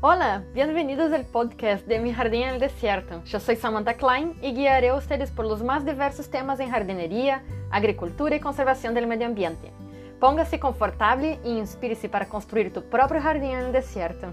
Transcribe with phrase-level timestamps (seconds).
[0.00, 3.20] Olá, bem-vindos ao podcast de Mi Jardín en el Desierto.
[3.24, 7.42] Yo soy Samantha Klein e guiaré a ustedes por os mais diversos temas em jardinería,
[7.68, 9.72] agricultura e conservação do meio ambiente.
[10.20, 14.32] Ponga-se confortável e inspire-se para construir tu próprio jardim no deserto.